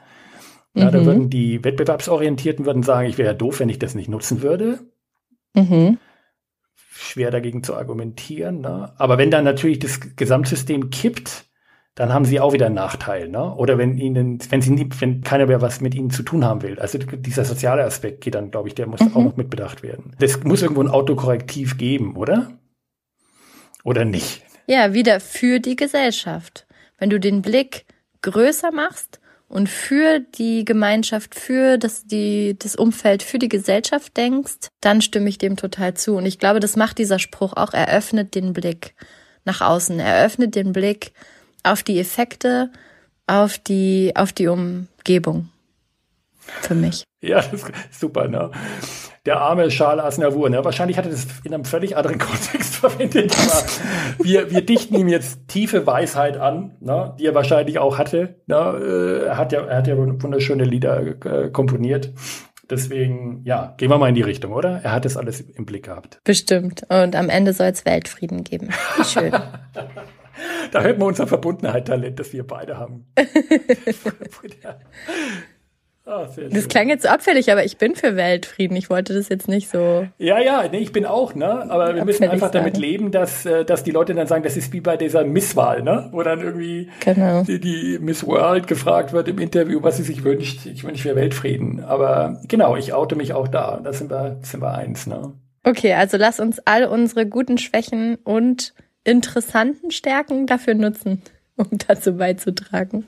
Ja, 0.77 0.87
mhm. 0.87 0.91
Da 0.91 1.05
würden 1.05 1.29
die 1.29 1.63
Wettbewerbsorientierten 1.63 2.65
würden 2.65 2.83
sagen, 2.83 3.07
ich 3.07 3.17
wäre 3.17 3.29
ja 3.29 3.33
doof, 3.33 3.59
wenn 3.59 3.69
ich 3.69 3.79
das 3.79 3.95
nicht 3.95 4.09
nutzen 4.09 4.41
würde. 4.41 4.79
Mhm. 5.53 5.97
Schwer 6.75 7.31
dagegen 7.31 7.63
zu 7.63 7.75
argumentieren. 7.75 8.61
Ne? 8.61 8.93
Aber 8.97 9.17
wenn 9.17 9.31
dann 9.31 9.43
natürlich 9.43 9.79
das 9.79 9.99
Gesamtsystem 10.15 10.89
kippt, 10.89 11.45
dann 11.97 12.13
haben 12.13 12.25
sie 12.25 12.39
auch 12.39 12.53
wieder 12.53 12.67
einen 12.67 12.75
Nachteil, 12.75 13.27
ne? 13.27 13.55
Oder 13.55 13.79
wenn 13.79 13.97
ihnen, 13.97 14.37
wenn 14.51 14.61
sie 14.61 14.69
nie, 14.69 14.87
wenn 14.99 15.21
keiner 15.21 15.47
mehr 15.47 15.63
was 15.63 15.81
mit 15.81 15.95
ihnen 15.95 16.11
zu 16.11 16.21
tun 16.21 16.45
haben 16.45 16.61
will. 16.61 16.77
Also 16.77 16.99
dieser 16.99 17.43
soziale 17.43 17.83
Aspekt 17.83 18.21
geht 18.21 18.35
dann, 18.35 18.51
glaube 18.51 18.67
ich, 18.67 18.75
der 18.75 18.85
muss 18.85 18.99
mhm. 18.99 19.15
auch 19.15 19.23
noch 19.23 19.35
mitbedacht 19.35 19.81
werden. 19.81 20.15
Es 20.19 20.43
muss 20.43 20.61
irgendwo 20.61 20.83
ein 20.83 20.89
Autokorrektiv 20.89 21.79
geben, 21.79 22.15
oder? 22.15 22.51
Oder 23.83 24.05
nicht? 24.05 24.43
Ja, 24.67 24.93
wieder 24.93 25.19
für 25.19 25.59
die 25.59 25.75
Gesellschaft. 25.75 26.67
Wenn 26.99 27.09
du 27.09 27.19
den 27.19 27.41
Blick 27.41 27.85
größer 28.21 28.71
machst 28.71 29.19
und 29.49 29.69
für 29.69 30.19
die 30.19 30.65
Gemeinschaft, 30.65 31.33
für 31.33 31.77
das, 31.77 32.05
die, 32.05 32.57
das 32.59 32.75
Umfeld, 32.75 33.23
für 33.23 33.39
die 33.39 33.47
Gesellschaft 33.47 34.17
denkst, 34.17 34.69
dann 34.81 35.01
stimme 35.01 35.29
ich 35.29 35.37
dem 35.37 35.55
total 35.55 35.93
zu. 35.93 36.15
Und 36.15 36.25
ich 36.25 36.37
glaube, 36.37 36.59
das 36.59 36.75
macht 36.75 36.97
dieser 36.97 37.19
Spruch 37.19 37.53
auch, 37.53 37.73
eröffnet 37.73 38.35
den 38.35 38.53
Blick 38.53 38.93
nach 39.45 39.61
außen, 39.61 39.99
eröffnet 39.99 40.55
den 40.55 40.73
Blick 40.73 41.13
auf 41.63 41.81
die 41.83 41.99
Effekte, 41.99 42.71
auf 43.25 43.57
die, 43.57 44.11
auf 44.15 44.33
die 44.33 44.47
Umgebung. 44.47 45.49
Für 46.39 46.75
mich. 46.75 47.03
Ja, 47.21 47.41
das 47.41 47.63
ist 47.63 47.99
super, 47.99 48.27
ne? 48.27 48.51
Der 49.27 49.41
arme 49.41 49.67
Charles 49.67 50.05
Aznavour, 50.05 50.49
ne? 50.49 50.63
Wahrscheinlich 50.63 50.97
hat 50.97 51.05
er 51.05 51.11
das 51.11 51.27
in 51.43 51.53
einem 51.53 51.65
völlig 51.65 51.97
anderen 51.97 52.17
Kontext 52.17 52.77
verwendet, 52.77 53.35
aber 53.37 54.23
wir, 54.23 54.51
wir 54.51 54.61
dichten 54.61 54.95
ihm 54.95 55.09
jetzt 55.09 55.49
tiefe 55.49 55.85
Weisheit 55.85 56.37
an, 56.37 56.77
ne? 56.79 57.13
die 57.19 57.25
er 57.25 57.35
wahrscheinlich 57.35 57.77
auch 57.77 57.97
hatte. 57.97 58.35
Ne? 58.47 59.25
Er 59.27 59.37
hat 59.37 59.51
ja, 59.51 59.65
er 59.65 59.79
hat 59.79 59.87
ja 59.87 59.97
wunderschöne 59.97 60.63
Lieder 60.63 61.25
äh, 61.25 61.49
komponiert. 61.49 62.13
Deswegen, 62.69 63.41
ja, 63.43 63.73
gehen 63.75 63.89
wir 63.89 63.97
mal 63.97 64.07
in 64.07 64.15
die 64.15 64.21
Richtung, 64.21 64.53
oder? 64.53 64.79
Er 64.83 64.93
hat 64.93 65.03
das 65.03 65.17
alles 65.17 65.41
im 65.41 65.65
Blick 65.65 65.83
gehabt. 65.83 66.21
Bestimmt. 66.23 66.83
Und 66.87 67.13
am 67.13 67.27
Ende 67.27 67.51
soll 67.51 67.67
es 67.67 67.85
Weltfrieden 67.85 68.45
geben. 68.45 68.69
Wie 68.95 69.03
schön. 69.03 69.31
da 70.71 70.81
hört 70.81 70.99
man 70.99 71.09
unser 71.09 71.27
Verbundenheit-Talent, 71.27 72.17
das 72.17 72.31
wir 72.31 72.47
beide 72.47 72.77
haben. 72.77 73.07
Oh, 76.09 76.25
das 76.49 76.69
klang 76.69 76.87
jetzt 76.87 77.03
so 77.03 77.09
abfällig, 77.09 77.51
aber 77.51 77.65
ich 77.65 77.77
bin 77.77 77.93
für 77.95 78.15
Weltfrieden. 78.15 78.77
Ich 78.77 78.89
wollte 78.89 79.13
das 79.13 79.27
jetzt 79.27 79.49
nicht 79.49 79.69
so. 79.69 80.07
Ja, 80.17 80.39
ja, 80.39 80.63
nee, 80.71 80.77
ich 80.77 80.93
bin 80.93 81.05
auch, 81.05 81.35
ne? 81.35 81.69
Aber 81.69 81.95
wir 81.95 82.05
müssen 82.05 82.23
einfach 82.23 82.53
sagen. 82.53 82.59
damit 82.59 82.77
leben, 82.77 83.11
dass, 83.11 83.45
äh, 83.45 83.65
dass 83.65 83.83
die 83.83 83.91
Leute 83.91 84.15
dann 84.15 84.25
sagen, 84.25 84.43
das 84.43 84.55
ist 84.55 84.71
wie 84.71 84.79
bei 84.79 84.95
dieser 84.95 85.25
Misswahl, 85.25 85.83
ne? 85.83 86.07
Wo 86.13 86.23
dann 86.23 86.39
irgendwie 86.39 86.89
genau. 87.01 87.41
die, 87.41 87.59
die 87.59 87.99
Miss 87.99 88.25
World 88.25 88.67
gefragt 88.67 89.11
wird 89.11 89.27
im 89.27 89.37
Interview, 89.39 89.83
was 89.83 89.97
sie 89.97 90.03
sich 90.03 90.23
wünscht. 90.23 90.65
Ich 90.65 90.85
wünsche 90.85 91.09
mir 91.09 91.17
Weltfrieden. 91.17 91.83
Aber 91.83 92.41
genau, 92.47 92.77
ich 92.77 92.93
oute 92.93 93.17
mich 93.17 93.33
auch 93.33 93.49
da. 93.49 93.81
Da 93.83 93.91
sind 93.91 94.09
wir, 94.09 94.37
sind 94.43 94.61
wir 94.61 94.73
eins, 94.73 95.07
ne? 95.07 95.33
Okay, 95.65 95.93
also 95.93 96.15
lass 96.15 96.39
uns 96.39 96.61
all 96.63 96.85
unsere 96.85 97.25
guten 97.25 97.57
Schwächen 97.57 98.15
und 98.23 98.73
interessanten 99.03 99.91
Stärken 99.91 100.47
dafür 100.47 100.73
nutzen, 100.73 101.21
um 101.57 101.67
dazu 101.87 102.15
beizutragen. 102.15 103.05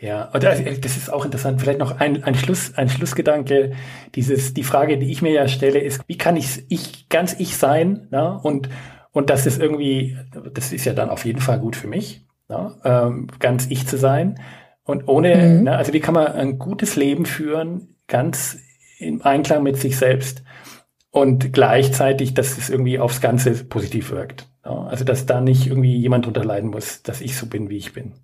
Ja, 0.00 0.30
und 0.32 0.42
das, 0.42 0.60
das 0.80 0.96
ist 0.96 1.12
auch 1.12 1.24
interessant. 1.24 1.60
Vielleicht 1.60 1.78
noch 1.78 1.98
ein, 1.98 2.24
ein, 2.24 2.34
Schluss, 2.34 2.74
ein 2.76 2.88
Schlussgedanke. 2.88 3.72
Dieses, 4.14 4.54
die 4.54 4.62
Frage, 4.62 4.98
die 4.98 5.10
ich 5.10 5.22
mir 5.22 5.32
ja 5.32 5.48
stelle, 5.48 5.80
ist, 5.80 6.02
wie 6.06 6.18
kann 6.18 6.36
ich, 6.36 6.64
ich 6.68 7.08
ganz 7.08 7.34
ich 7.38 7.56
sein? 7.56 8.06
Na? 8.10 8.36
Und, 8.36 8.68
und 9.12 9.30
das 9.30 9.46
ist 9.46 9.60
irgendwie, 9.60 10.16
das 10.54 10.72
ist 10.72 10.84
ja 10.84 10.92
dann 10.92 11.10
auf 11.10 11.24
jeden 11.24 11.40
Fall 11.40 11.58
gut 11.58 11.76
für 11.76 11.88
mich, 11.88 12.26
na? 12.48 12.76
Ähm, 12.84 13.26
ganz 13.38 13.66
ich 13.68 13.86
zu 13.86 13.98
sein. 13.98 14.40
Und 14.84 15.08
ohne, 15.08 15.36
mhm. 15.36 15.64
na, 15.64 15.76
also 15.76 15.92
wie 15.92 16.00
kann 16.00 16.14
man 16.14 16.28
ein 16.28 16.58
gutes 16.58 16.96
Leben 16.96 17.26
führen, 17.26 17.96
ganz 18.06 18.58
im 18.98 19.22
Einklang 19.22 19.62
mit 19.62 19.76
sich 19.76 19.96
selbst 19.96 20.42
und 21.10 21.52
gleichzeitig, 21.52 22.34
dass 22.34 22.58
es 22.58 22.70
irgendwie 22.70 22.98
aufs 22.98 23.20
Ganze 23.20 23.52
positiv 23.64 24.10
wirkt. 24.10 24.48
Na? 24.64 24.86
Also 24.86 25.04
dass 25.04 25.26
da 25.26 25.40
nicht 25.40 25.66
irgendwie 25.66 25.96
jemand 25.96 26.26
drunter 26.26 26.44
leiden 26.44 26.70
muss, 26.70 27.02
dass 27.02 27.20
ich 27.20 27.36
so 27.36 27.46
bin, 27.46 27.68
wie 27.68 27.76
ich 27.76 27.92
bin. 27.92 28.14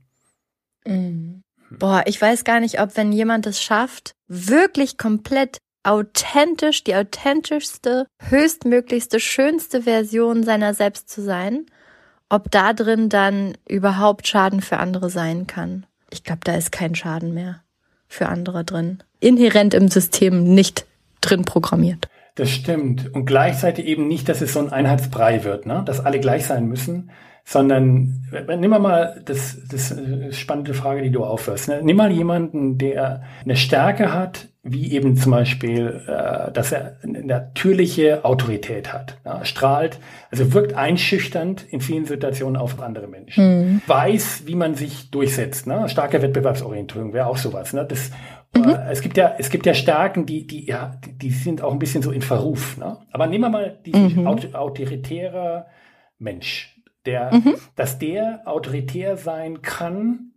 Mhm. 0.86 1.42
Boah, 1.70 2.04
ich 2.06 2.20
weiß 2.20 2.44
gar 2.44 2.60
nicht, 2.60 2.80
ob 2.80 2.96
wenn 2.96 3.12
jemand 3.12 3.46
es 3.46 3.62
schafft, 3.62 4.14
wirklich 4.28 4.98
komplett 4.98 5.58
authentisch, 5.82 6.84
die 6.84 6.94
authentischste, 6.94 8.06
höchstmöglichste, 8.28 9.20
schönste 9.20 9.82
Version 9.82 10.42
seiner 10.42 10.74
selbst 10.74 11.08
zu 11.08 11.22
sein, 11.22 11.66
ob 12.28 12.50
da 12.50 12.72
drin 12.72 13.08
dann 13.08 13.56
überhaupt 13.68 14.26
Schaden 14.26 14.60
für 14.60 14.78
andere 14.78 15.10
sein 15.10 15.46
kann. 15.46 15.86
Ich 16.10 16.24
glaube, 16.24 16.40
da 16.44 16.56
ist 16.56 16.72
kein 16.72 16.94
Schaden 16.94 17.34
mehr 17.34 17.62
für 18.08 18.28
andere 18.28 18.64
drin. 18.64 19.02
Inhärent 19.20 19.74
im 19.74 19.88
System 19.88 20.44
nicht 20.44 20.86
drin 21.20 21.44
programmiert. 21.44 22.08
Das 22.34 22.50
stimmt. 22.50 23.14
Und 23.14 23.24
gleichzeitig 23.24 23.86
eben 23.86 24.08
nicht, 24.08 24.28
dass 24.28 24.42
es 24.42 24.52
so 24.52 24.60
ein 24.60 24.70
Einheitsbrei 24.70 25.44
wird, 25.44 25.66
ne? 25.66 25.82
dass 25.86 26.04
alle 26.04 26.20
gleich 26.20 26.46
sein 26.46 26.66
müssen, 26.66 27.10
sondern 27.48 28.26
nimm 28.58 28.70
mal 28.70 29.22
das, 29.24 29.56
das 29.70 29.92
äh, 29.92 30.32
spannende 30.32 30.74
Frage, 30.74 31.00
die 31.02 31.12
du 31.12 31.22
aufhörst. 31.22 31.68
Ne? 31.68 31.80
Nimm 31.80 31.96
mal 31.96 32.10
jemanden, 32.10 32.76
der 32.76 33.22
eine 33.44 33.54
Stärke 33.54 34.12
hat, 34.12 34.48
wie 34.64 34.90
eben 34.90 35.16
zum 35.16 35.30
Beispiel, 35.30 36.02
äh, 36.08 36.50
dass 36.50 36.72
er 36.72 36.96
eine 37.04 37.24
natürliche 37.24 38.24
Autorität 38.24 38.92
hat, 38.92 39.18
ja, 39.24 39.44
strahlt, 39.44 40.00
also 40.32 40.52
wirkt 40.54 40.74
einschüchternd 40.74 41.64
in 41.70 41.80
vielen 41.80 42.04
Situationen 42.04 42.56
auf 42.56 42.82
andere 42.82 43.06
Menschen, 43.06 43.74
mhm. 43.74 43.82
weiß, 43.86 44.42
wie 44.46 44.56
man 44.56 44.74
sich 44.74 45.12
durchsetzt, 45.12 45.68
ne? 45.68 45.88
starke 45.88 46.20
Wettbewerbsorientierung 46.20 47.12
wäre 47.12 47.28
auch 47.28 47.36
sowas. 47.36 47.72
Ne? 47.72 47.86
Das, 47.88 48.10
mhm. 48.56 48.70
äh, 48.70 48.90
es 48.90 49.02
gibt 49.02 49.16
ja, 49.16 49.36
es 49.38 49.50
gibt 49.50 49.66
ja 49.66 49.74
Stärken, 49.74 50.26
die, 50.26 50.48
die, 50.48 50.66
ja, 50.66 50.96
die, 51.04 51.16
die 51.16 51.30
sind 51.30 51.62
auch 51.62 51.72
ein 51.72 51.78
bisschen 51.78 52.02
so 52.02 52.10
in 52.10 52.22
Verruf. 52.22 52.76
Ne? 52.76 52.98
Aber 53.12 53.28
nehmen 53.28 53.44
wir 53.44 53.50
mal 53.50 53.78
diesen 53.86 54.22
mhm. 54.22 54.26
autoritärer 54.26 55.66
Mensch, 56.18 56.75
der, 57.06 57.34
mhm. 57.34 57.54
dass 57.74 57.98
der 57.98 58.42
autoritär 58.44 59.16
sein 59.16 59.62
kann 59.62 60.32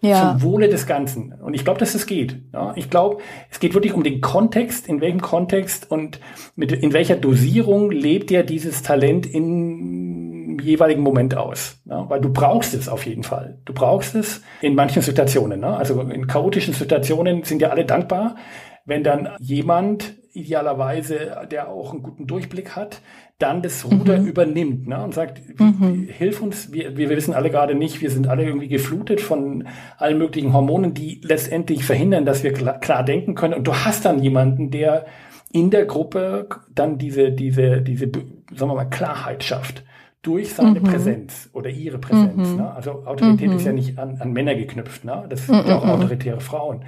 ja. 0.00 0.30
zum 0.30 0.42
Wohle 0.42 0.68
des 0.68 0.86
Ganzen. 0.86 1.32
Und 1.32 1.54
ich 1.54 1.64
glaube, 1.64 1.80
dass 1.80 1.94
es 1.94 2.06
geht. 2.06 2.36
Ja, 2.52 2.72
ich 2.76 2.90
glaube, 2.90 3.18
es 3.50 3.60
geht 3.60 3.74
wirklich 3.74 3.92
um 3.92 4.02
den 4.02 4.20
Kontext, 4.20 4.86
in 4.88 5.00
welchem 5.00 5.20
Kontext 5.20 5.90
und 5.90 6.20
mit, 6.56 6.72
in 6.72 6.92
welcher 6.92 7.16
Dosierung 7.16 7.90
lebt 7.90 8.30
er 8.30 8.42
dieses 8.42 8.82
Talent 8.82 9.26
im 9.26 10.58
jeweiligen 10.60 11.02
Moment 11.02 11.36
aus. 11.36 11.80
Ja, 11.84 12.08
weil 12.08 12.20
du 12.20 12.32
brauchst 12.32 12.74
es 12.74 12.88
auf 12.88 13.06
jeden 13.06 13.22
Fall. 13.22 13.58
Du 13.64 13.72
brauchst 13.72 14.14
es 14.14 14.42
in 14.60 14.74
manchen 14.74 15.02
Situationen. 15.02 15.60
Ne? 15.60 15.76
Also 15.76 16.00
in 16.00 16.26
chaotischen 16.26 16.74
Situationen 16.74 17.42
sind 17.44 17.60
ja 17.60 17.70
alle 17.70 17.84
dankbar, 17.84 18.36
wenn 18.84 19.02
dann 19.02 19.30
jemand 19.38 20.14
idealerweise, 20.32 21.46
der 21.50 21.68
auch 21.68 21.92
einen 21.92 22.02
guten 22.02 22.26
Durchblick 22.26 22.74
hat, 22.74 23.00
dann 23.38 23.60
das 23.60 23.84
Ruder 23.84 24.18
mhm. 24.18 24.26
übernimmt 24.26 24.86
ne, 24.86 25.02
und 25.02 25.14
sagt, 25.14 25.42
mhm. 25.58 26.08
hilf 26.08 26.40
uns, 26.40 26.72
wir, 26.72 26.96
wir 26.96 27.10
wissen 27.10 27.34
alle 27.34 27.50
gerade 27.50 27.74
nicht, 27.74 28.00
wir 28.00 28.10
sind 28.10 28.28
alle 28.28 28.44
irgendwie 28.44 28.68
geflutet 28.68 29.20
von 29.20 29.66
allen 29.98 30.18
möglichen 30.18 30.52
Hormonen, 30.52 30.94
die 30.94 31.20
letztendlich 31.24 31.84
verhindern, 31.84 32.24
dass 32.24 32.44
wir 32.44 32.52
klar, 32.52 32.78
klar 32.78 33.04
denken 33.04 33.34
können. 33.34 33.54
Und 33.54 33.66
du 33.66 33.74
hast 33.74 34.04
dann 34.04 34.22
jemanden, 34.22 34.70
der 34.70 35.06
in 35.52 35.70
der 35.70 35.84
Gruppe 35.84 36.48
dann 36.74 36.98
diese, 36.98 37.32
diese, 37.32 37.82
diese, 37.82 38.06
sagen 38.06 38.70
wir 38.70 38.74
mal, 38.74 38.84
Klarheit 38.86 39.44
schafft 39.44 39.84
durch 40.22 40.54
seine 40.54 40.78
mhm. 40.78 40.84
Präsenz 40.84 41.50
oder 41.52 41.68
ihre 41.68 41.98
Präsenz. 41.98 42.50
Mhm. 42.50 42.56
Ne? 42.56 42.74
Also 42.74 43.04
Autorität 43.04 43.50
mhm. 43.50 43.56
ist 43.56 43.66
ja 43.66 43.72
nicht 43.72 43.98
an, 43.98 44.18
an 44.20 44.32
Männer 44.32 44.54
geknüpft, 44.54 45.04
ne? 45.04 45.24
das 45.28 45.46
sind 45.46 45.66
ja 45.66 45.78
auch 45.78 45.84
mhm. 45.84 45.90
autoritäre 45.90 46.40
Frauen. 46.40 46.84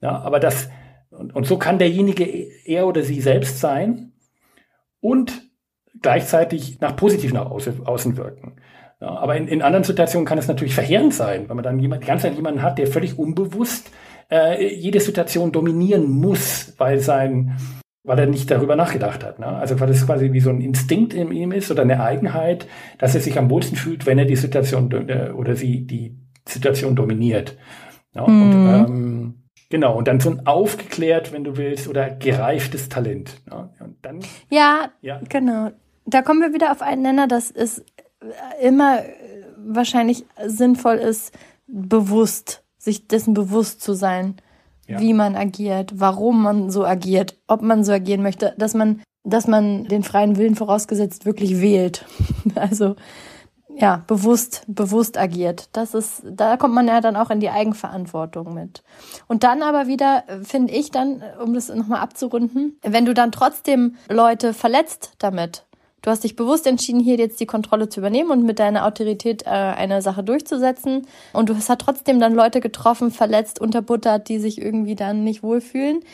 Ja, 0.00 0.20
aber 0.20 0.38
das, 0.38 0.70
und, 1.18 1.34
und 1.34 1.46
so 1.46 1.58
kann 1.58 1.78
derjenige 1.78 2.24
er 2.24 2.86
oder 2.86 3.02
sie 3.02 3.20
selbst 3.20 3.60
sein 3.60 4.12
und 5.00 5.42
gleichzeitig 6.00 6.80
nach 6.80 6.96
positiv 6.96 7.32
nach 7.32 7.50
außen 7.50 8.16
wirken. 8.16 8.56
Ja, 9.00 9.08
aber 9.08 9.36
in, 9.36 9.48
in 9.48 9.62
anderen 9.62 9.84
Situationen 9.84 10.26
kann 10.26 10.38
es 10.38 10.48
natürlich 10.48 10.74
verheerend 10.74 11.12
sein, 11.12 11.48
wenn 11.48 11.56
man 11.56 11.64
dann 11.64 11.78
jemand, 11.78 12.06
ganz 12.06 12.22
jemanden 12.22 12.62
hat, 12.62 12.78
der 12.78 12.86
völlig 12.86 13.18
unbewusst 13.18 13.90
äh, 14.30 14.74
jede 14.74 15.00
Situation 15.00 15.52
dominieren 15.52 16.08
muss, 16.08 16.74
weil 16.78 16.98
sein, 16.98 17.56
weil 18.04 18.18
er 18.18 18.26
nicht 18.26 18.50
darüber 18.50 18.74
nachgedacht 18.74 19.22
hat. 19.22 19.38
Ne? 19.38 19.46
Also 19.46 19.78
weil 19.80 19.90
es 19.90 20.06
quasi 20.06 20.32
wie 20.32 20.40
so 20.40 20.50
ein 20.50 20.62
Instinkt 20.62 21.12
in 21.12 21.30
ihm 21.30 21.52
ist 21.52 21.70
oder 21.70 21.82
eine 21.82 22.02
Eigenheit, 22.02 22.66
dass 22.98 23.14
er 23.14 23.20
sich 23.20 23.38
am 23.38 23.50
wohlsten 23.50 23.76
fühlt, 23.76 24.06
wenn 24.06 24.18
er 24.18 24.24
die 24.24 24.36
Situation 24.36 24.90
äh, 25.08 25.30
oder 25.30 25.56
sie 25.56 25.86
die 25.86 26.16
Situation 26.48 26.96
dominiert. 26.96 27.58
Ja, 28.14 28.26
mhm. 28.26 28.42
und, 28.42 28.52
ähm, 28.52 29.34
Genau, 29.68 29.96
und 29.96 30.06
dann 30.08 30.20
so 30.20 30.30
ein 30.30 30.46
aufgeklärt, 30.46 31.32
wenn 31.32 31.44
du 31.44 31.56
willst, 31.56 31.88
oder 31.88 32.10
gereiftes 32.10 32.88
Talent. 32.88 33.40
Ja, 33.50 33.70
und 33.80 33.96
dann, 34.02 34.20
ja, 34.48 34.90
ja, 35.00 35.20
genau 35.28 35.70
da 36.06 36.22
kommen 36.22 36.40
wir 36.40 36.54
wieder 36.54 36.72
auf 36.72 36.82
einen 36.82 37.02
Nenner, 37.02 37.26
dass 37.26 37.50
es 37.50 37.84
immer 38.62 39.00
wahrscheinlich 39.58 40.24
sinnvoll 40.46 40.96
ist, 40.96 41.32
bewusst, 41.66 42.62
sich 42.78 43.08
dessen 43.08 43.34
bewusst 43.34 43.82
zu 43.82 43.92
sein, 43.94 44.36
ja. 44.86 45.00
wie 45.00 45.12
man 45.12 45.34
agiert, 45.34 45.92
warum 45.96 46.42
man 46.42 46.70
so 46.70 46.86
agiert, 46.86 47.36
ob 47.48 47.60
man 47.62 47.84
so 47.84 47.92
agieren 47.92 48.22
möchte, 48.22 48.54
dass 48.56 48.74
man, 48.74 49.02
dass 49.24 49.48
man 49.48 49.84
den 49.84 50.04
freien 50.04 50.36
Willen 50.36 50.54
vorausgesetzt 50.54 51.26
wirklich 51.26 51.60
wählt. 51.60 52.06
Also 52.54 52.94
ja, 53.78 54.02
bewusst, 54.06 54.64
bewusst 54.66 55.18
agiert. 55.18 55.68
Das 55.72 55.94
ist, 55.94 56.22
da 56.24 56.56
kommt 56.56 56.74
man 56.74 56.88
ja 56.88 57.00
dann 57.00 57.16
auch 57.16 57.30
in 57.30 57.40
die 57.40 57.50
Eigenverantwortung 57.50 58.54
mit. 58.54 58.82
Und 59.26 59.44
dann 59.44 59.62
aber 59.62 59.86
wieder, 59.86 60.24
finde 60.42 60.72
ich 60.72 60.90
dann, 60.90 61.22
um 61.42 61.52
das 61.54 61.68
nochmal 61.68 62.00
abzurunden, 62.00 62.78
wenn 62.82 63.04
du 63.04 63.12
dann 63.12 63.32
trotzdem 63.32 63.96
Leute 64.08 64.54
verletzt 64.54 65.12
damit, 65.18 65.66
Du 66.06 66.12
hast 66.12 66.22
dich 66.22 66.36
bewusst 66.36 66.68
entschieden, 66.68 67.00
hier 67.00 67.16
jetzt 67.16 67.40
die 67.40 67.46
Kontrolle 67.46 67.88
zu 67.88 67.98
übernehmen 67.98 68.30
und 68.30 68.44
mit 68.44 68.60
deiner 68.60 68.86
Autorität 68.86 69.44
äh, 69.44 69.48
eine 69.48 70.02
Sache 70.02 70.22
durchzusetzen. 70.22 71.04
Und 71.32 71.48
du 71.48 71.56
hast 71.56 71.68
trotzdem 71.80 72.20
dann 72.20 72.32
Leute 72.32 72.60
getroffen, 72.60 73.10
verletzt, 73.10 73.60
unterbuttert, 73.60 74.28
die 74.28 74.38
sich 74.38 74.62
irgendwie 74.62 74.94
dann 74.94 75.24
nicht 75.24 75.42
wohlfühlen. 75.42 76.04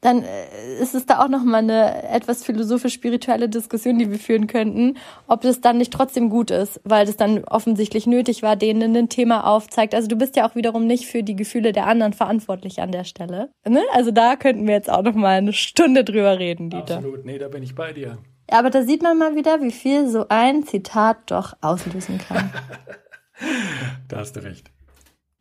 Dann 0.00 0.22
äh, 0.22 0.80
ist 0.80 0.94
es 0.94 1.06
da 1.06 1.22
auch 1.22 1.28
nochmal 1.28 1.62
eine 1.62 2.08
etwas 2.08 2.44
philosophisch-spirituelle 2.44 3.48
Diskussion, 3.48 3.98
die 3.98 4.10
wir 4.10 4.18
führen 4.18 4.46
könnten, 4.46 4.96
ob 5.26 5.42
das 5.42 5.60
dann 5.60 5.78
nicht 5.78 5.92
trotzdem 5.92 6.30
gut 6.30 6.50
ist, 6.50 6.80
weil 6.84 7.06
das 7.06 7.16
dann 7.16 7.44
offensichtlich 7.44 8.06
nötig 8.06 8.42
war, 8.42 8.56
denen 8.56 8.96
ein 8.96 9.08
Thema 9.08 9.46
aufzeigt. 9.46 9.94
Also 9.94 10.08
du 10.08 10.16
bist 10.16 10.36
ja 10.36 10.48
auch 10.48 10.54
wiederum 10.54 10.86
nicht 10.86 11.06
für 11.06 11.22
die 11.22 11.36
Gefühle 11.36 11.72
der 11.72 11.86
anderen 11.86 12.12
verantwortlich 12.12 12.80
an 12.80 12.92
der 12.92 13.04
Stelle. 13.04 13.50
Ne? 13.68 13.82
Also 13.92 14.10
da 14.10 14.36
könnten 14.36 14.66
wir 14.66 14.74
jetzt 14.74 14.90
auch 14.90 15.02
nochmal 15.02 15.38
eine 15.38 15.52
Stunde 15.52 16.04
drüber 16.04 16.38
reden, 16.38 16.70
Dieter. 16.70 16.96
Absolut, 16.96 17.24
nee, 17.24 17.38
da 17.38 17.48
bin 17.48 17.62
ich 17.62 17.74
bei 17.74 17.92
dir. 17.92 18.18
Aber 18.50 18.70
da 18.70 18.82
sieht 18.82 19.02
man 19.02 19.18
mal 19.18 19.36
wieder, 19.36 19.60
wie 19.60 19.70
viel 19.70 20.08
so 20.08 20.26
ein 20.28 20.64
Zitat 20.64 21.30
doch 21.30 21.54
auslösen 21.60 22.18
kann. 22.18 22.50
da 24.08 24.16
hast 24.18 24.34
du 24.34 24.42
recht 24.42 24.70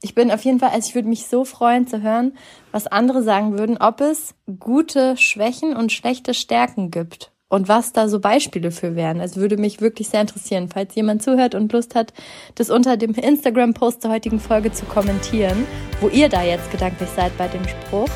ich 0.02 0.16
bin 0.16 0.32
auf 0.32 0.44
jeden 0.46 0.60
Fall, 0.60 0.70
also 0.70 0.88
ich 0.88 0.96
würde 0.96 1.10
mich 1.10 1.28
so 1.28 1.44
freuen 1.44 1.88
zu 1.88 2.02
hören, 2.02 2.34
was 2.72 2.88
andere 2.88 3.22
sagen 3.22 3.58
würden, 3.58 3.78
ob 3.78 4.02
es 4.02 4.34
gute 4.60 5.18
Schwächen 5.18 5.76
und 5.76 5.92
schlechte 5.92 6.34
Stärken 6.34 6.90
gibt 6.90 7.32
und 7.50 7.68
was 7.68 7.92
da 7.92 8.08
so 8.08 8.20
Beispiele 8.20 8.72
für 8.72 8.96
wären. 8.96 9.20
Also 9.20 9.42
würde 9.42 9.58
mich 9.58 9.82
wirklich 9.82 10.10
sehr 10.10 10.22
interessieren, 10.22 10.70
falls 10.72 10.96
jemand 10.96 11.22
zuhört 11.22 11.56
und 11.56 11.74
Lust 11.74 11.96
hat, 11.96 12.14
das 12.56 12.70
unter 12.70 12.96
dem 12.96 13.14
Instagram-Post 13.14 14.04
der 14.04 14.12
heutigen 14.12 14.40
Folge 14.40 14.72
zu 14.72 14.86
kommentieren, 14.86 15.66
wo 16.00 16.08
ihr 16.08 16.30
da 16.30 16.44
jetzt 16.44 16.72
gedanklich 16.72 17.10
seid 17.16 17.38
bei 17.38 17.48
dem 17.48 17.68
Spruch, 17.68 18.10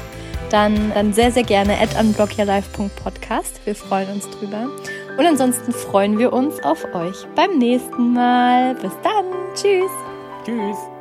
dann, 0.51 0.91
dann 0.93 1.13
sehr, 1.13 1.31
sehr 1.31 1.43
gerne 1.43 1.79
at 1.79 1.99
unblockyourlife.podcast. 1.99 3.65
Wir 3.65 3.75
freuen 3.75 4.09
uns 4.11 4.29
drüber. 4.29 4.69
Und 5.17 5.25
ansonsten 5.25 5.71
freuen 5.71 6.17
wir 6.19 6.31
uns 6.31 6.63
auf 6.63 6.85
euch 6.93 7.25
beim 7.35 7.57
nächsten 7.57 8.13
Mal. 8.13 8.75
Bis 8.75 8.93
dann. 9.03 9.25
Tschüss. 9.55 9.91
Tschüss. 10.45 10.92